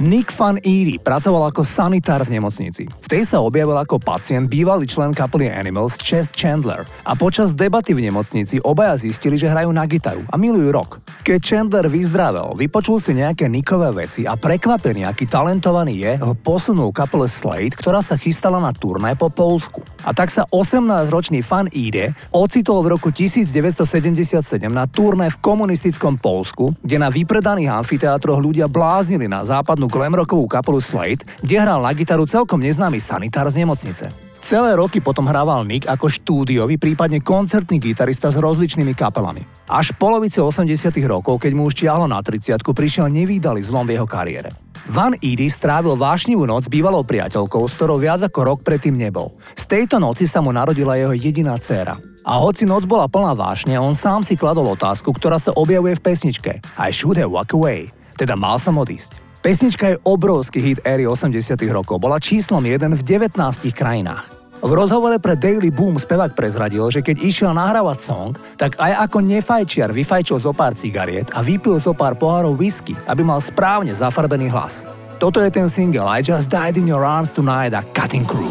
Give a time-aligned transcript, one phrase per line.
[0.00, 2.88] Nick Van Erie pracoval ako sanitár v nemocnici.
[2.88, 7.92] V tej sa objavil ako pacient bývalý člen kapely Animals Chess Chandler a počas debaty
[7.92, 10.90] v nemocnici obaja zistili, že hrajú na gitaru a milujú rock.
[11.28, 16.88] Keď Chandler vyzdravel, vypočul si nejaké Nickové veci a prekvapený, aký talentovaný je, ho posunul
[16.88, 19.84] kapele Slade, ktorá sa chystala na turnaj po Polsku.
[20.08, 24.40] A tak sa 18-ročný fan Ide ocitol v roku 1977
[24.72, 30.82] na turné v komunistickom Polsku, kde na vypredaných amfiteátroch ľudia bláznili na západnú glamrockovú kapelu
[30.82, 34.32] Slade, kde hral na gitaru celkom neznámy sanitár z nemocnice.
[34.42, 39.46] Celé roky potom hrával Nick ako štúdiový, prípadne koncertný gitarista s rozličnými kapelami.
[39.70, 40.66] Až v polovici 80
[41.06, 44.50] rokov, keď mu už čiahlo na 30 prišiel nevýdalý zlom v jeho kariére.
[44.90, 49.30] Van Edie strávil vášnivú noc bývalou priateľkou, s ktorou viac ako rok predtým nebol.
[49.54, 52.02] Z tejto noci sa mu narodila jeho jediná dcéra.
[52.26, 56.02] A hoci noc bola plná vášne, on sám si kladol otázku, ktorá sa objavuje v
[56.02, 59.21] pesničke I should have walked away, teda mal som odísť.
[59.42, 63.34] Pesnička je obrovský hit éry 80 rokov, bola číslom 1 v 19
[63.74, 64.30] krajinách.
[64.62, 69.18] V rozhovore pre Daily Boom spevák prezradil, že keď išiel nahrávať song, tak aj ako
[69.18, 74.46] nefajčiar vyfajčil zo pár cigariet a vypil zo pár pohárov whisky, aby mal správne zafarbený
[74.54, 74.86] hlas.
[75.18, 78.46] Toto je ten single I Just Died in Your Arms Tonight a Cutting Crew.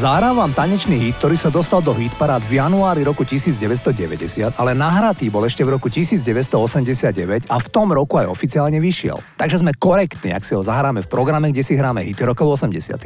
[0.00, 5.28] Zahrám vám tanečný hit, ktorý sa dostal do hitparád v januári roku 1990, ale nahratý
[5.28, 9.20] bol ešte v roku 1989 a v tom roku aj oficiálne vyšiel.
[9.36, 12.96] Takže sme korektní, ak si ho zahráme v programe, kde si hráme hity rokov 80.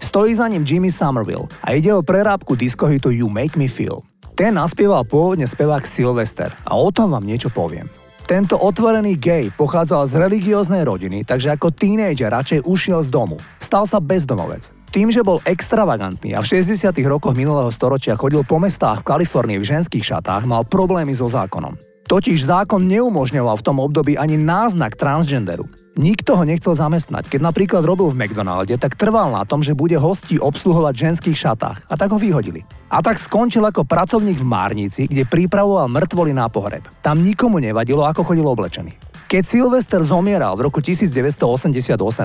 [0.00, 4.00] Stojí za ním Jimmy Somerville a ide o prerábku diskohitu You Make Me Feel.
[4.32, 7.92] Ten naspieval pôvodne spevák Sylvester a o tom vám niečo poviem.
[8.24, 13.36] Tento otvorený gay pochádzal z religióznej rodiny, takže ako tínejdžer radšej ušiel z domu.
[13.60, 14.79] Stal sa bezdomovec.
[14.90, 16.90] Tým, že bol extravagantný a v 60.
[17.06, 21.78] rokoch minulého storočia chodil po mestách v Kalifornii v ženských šatách, mal problémy so zákonom.
[22.10, 25.70] Totiž zákon neumožňoval v tom období ani náznak transgenderu.
[25.94, 27.30] Nikto ho nechcel zamestnať.
[27.30, 31.38] Keď napríklad robil v McDonalde, tak trval na tom, že bude hostí obsluhovať v ženských
[31.38, 31.86] šatách.
[31.86, 32.66] A tak ho vyhodili.
[32.90, 36.82] A tak skončil ako pracovník v Márnici, kde pripravoval mŕtvoly na pohreb.
[36.98, 39.09] Tam nikomu nevadilo, ako chodil oblečený.
[39.30, 41.38] Keď Sylvester zomieral v roku 1988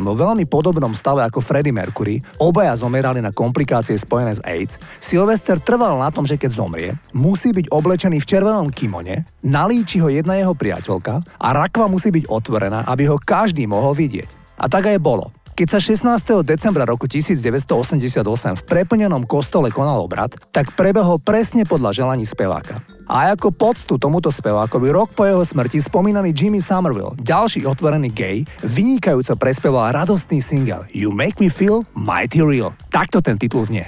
[0.02, 5.62] vo veľmi podobnom stave ako Freddie Mercury, obaja zomierali na komplikácie spojené s AIDS, Sylvester
[5.62, 10.42] trval na tom, že keď zomrie, musí byť oblečený v červenom kimone, nalíči ho jedna
[10.42, 14.58] jeho priateľka a rakva musí byť otvorená, aby ho každý mohol vidieť.
[14.58, 15.30] A tak aj bolo.
[15.54, 16.42] Keď sa 16.
[16.42, 18.18] decembra roku 1988
[18.58, 22.95] v preplnenom kostole konal obrad, tak prebehol presne podľa želaní speváka.
[23.06, 28.42] A ako poctu tomuto spevákovi rok po jeho smrti spomínaný Jimmy Somerville, ďalší otvorený gay,
[28.66, 32.74] vynikajúco prespeval radostný single You Make Me Feel Mighty Real.
[32.90, 33.86] Takto ten titul znie.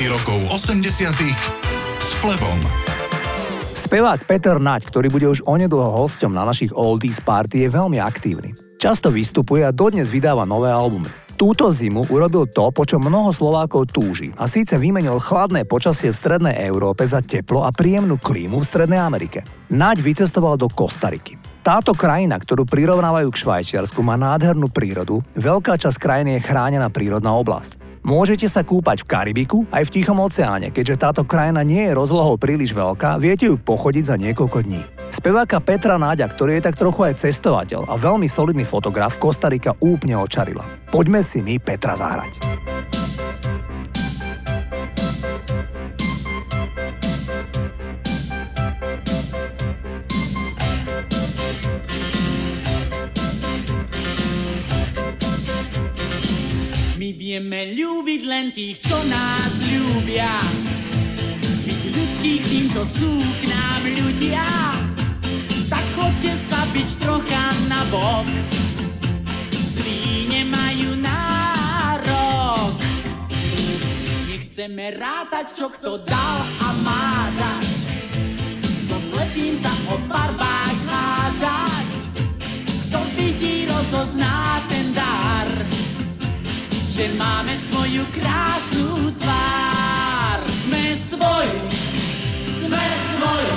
[0.00, 1.12] Rokov 80
[2.00, 2.56] s Flebom.
[3.76, 8.56] Spevák Peter Naď, ktorý bude už onedlho hosťom na našich Oldies Party, je veľmi aktívny.
[8.80, 11.12] Často vystupuje a dodnes vydáva nové albumy.
[11.36, 16.16] Túto zimu urobil to, po čo mnoho Slovákov túži a síce vymenil chladné počasie v
[16.16, 19.44] strednej Európe za teplo a príjemnú klímu v strednej Amerike.
[19.68, 21.36] Naď vycestoval do Kostariky.
[21.60, 27.36] Táto krajina, ktorú prirovnávajú k Švajčiarsku, má nádhernú prírodu, veľká časť krajiny je chránená prírodná
[27.36, 27.91] oblasť.
[28.02, 32.34] Môžete sa kúpať v Karibiku aj v Tichom oceáne, keďže táto krajina nie je rozlohou
[32.34, 34.82] príliš veľká, viete ju pochodiť za niekoľko dní.
[35.14, 40.18] Speváka Petra Náďa, ktorý je tak trochu aj cestovateľ a veľmi solidný fotograf, Kostarika úplne
[40.18, 40.66] očarila.
[40.90, 42.51] Poďme si my Petra zahrať.
[58.32, 60.40] Len tých, čo nás ľúbia.
[61.68, 64.48] Byť ľudských tým, čo sú k nám ľudia.
[65.68, 68.24] Tak chodte sa byť trocha na bok.
[69.52, 72.72] Zlí nemajú nárok.
[74.32, 77.68] Nechceme rátať, čo kto dal a má dať.
[78.64, 81.88] So slepým sa o barbách hádať.
[82.88, 85.31] Kto vidí, rozozná ten dar
[86.92, 90.44] že máme svoju krásnu tvár.
[90.44, 91.56] Sme svoji,
[92.52, 92.84] sme
[93.16, 93.52] svoji,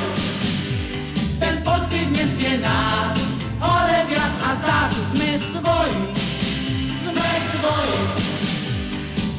[1.35, 3.19] ten pocit nesie nás,
[3.59, 5.99] hore viac a zás sme svoji,
[7.03, 7.99] sme svoji.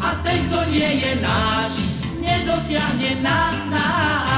[0.05, 1.73] A ten, kto nie je náš,
[2.21, 3.41] nedosiahne na
[3.73, 4.36] nás.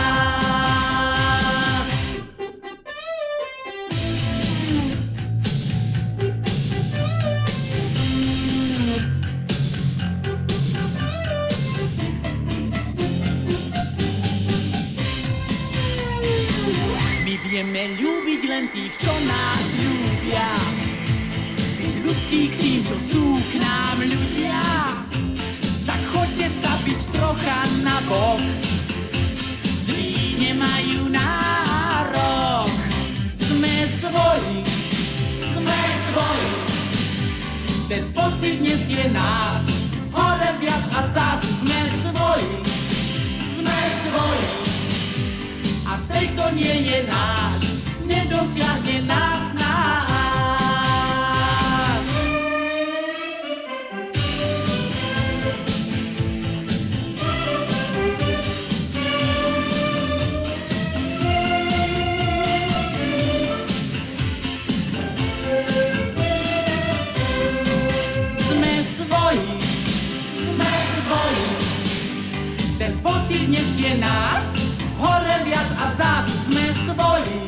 [17.58, 20.46] Vieme ľúbiť len tých, čo nás ľúbia.
[21.58, 24.62] Byť ľudský k tým, čo sú k nám ľudia.
[25.82, 28.38] Tak choďte sa byť trocha na bok.
[29.66, 32.70] Zlí nemajú nárok.
[33.34, 34.62] Sme svoji,
[35.42, 35.80] sme
[36.14, 36.50] svoji.
[37.90, 39.66] Ten pocit nesie nás.
[40.14, 42.17] Hore viac a zás sme svoji,
[46.18, 47.62] ten, kto nie je náš,
[48.02, 49.66] nedosiahne na nás.
[68.42, 69.46] Sme svoji,
[70.34, 71.46] sme svoji,
[72.74, 74.57] ten pocit nesie nás,
[75.78, 77.38] a zás sme svoji,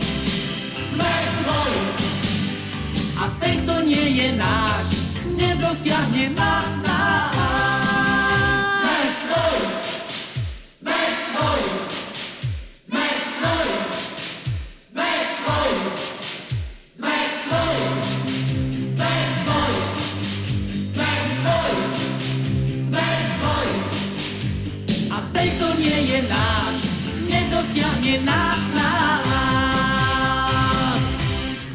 [0.94, 1.82] sme svoji.
[3.18, 4.87] A ten, kto nie je náš,
[5.34, 6.54] nedosiahne na
[6.87, 7.82] nás.
[8.78, 9.66] Sme svoji,
[10.78, 11.70] sme svoji,
[12.87, 13.78] sme svoji,
[14.94, 15.78] sme svoji,
[16.94, 17.82] sme svoji,
[18.94, 19.10] sme
[19.42, 19.82] svoji,
[20.87, 21.82] sme svoji,
[22.78, 23.75] sme svoji.
[25.10, 26.69] A ten, kto nie je náš,
[27.70, 29.30] nedosiahne na nás.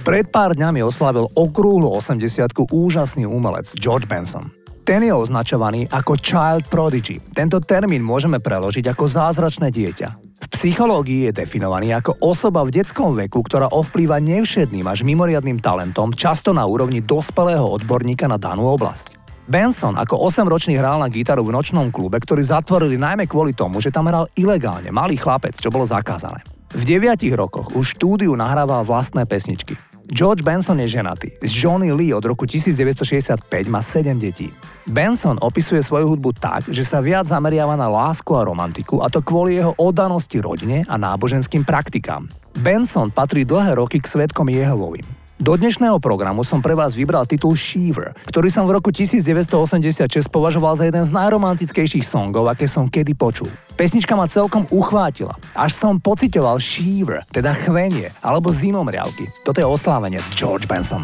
[0.03, 4.51] Pred pár dňami oslavil okrúhlu 80 úžasný umelec George Benson.
[4.85, 7.17] Ten je označovaný ako child prodigy.
[7.33, 10.09] Tento termín môžeme preložiť ako zázračné dieťa.
[10.35, 16.13] V psychológii je definovaný ako osoba v detskom veku, ktorá ovplýva nevšedným až mimoriadným talentom,
[16.13, 19.14] často na úrovni dospelého odborníka na danú oblasť.
[19.45, 23.93] Benson ako 8-ročný hral na gitaru v nočnom klube, ktorý zatvorili najmä kvôli tomu, že
[23.93, 26.41] tam hral ilegálne, malý chlapec, čo bolo zakázané.
[26.73, 29.77] V 9 rokoch už štúdiu nahrával vlastné pesničky.
[30.05, 31.33] George Benson je ženatý.
[31.41, 34.49] Z Johnny Lee od roku 1965 má 7 detí.
[34.85, 39.25] Benson opisuje svoju hudbu tak, že sa viac zameriava na lásku a romantiku a to
[39.25, 42.29] kvôli jeho oddanosti rodine a náboženským praktikám.
[42.61, 45.24] Benson patrí dlhé roky k svetkom Jehovovým.
[45.35, 50.79] Do dnešného programu som pre vás vybral titul Shiver, ktorý som v roku 1986 považoval
[50.79, 53.51] za jeden z najromantickejších songov, aké som kedy počul.
[53.75, 59.27] Pesnička ma celkom uchvátila, až som pocitoval Shiver, teda chvenie, alebo zimomriavky.
[59.43, 61.03] Toto je oslávenec George Benson.